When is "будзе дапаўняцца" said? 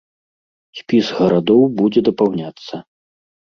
1.83-2.75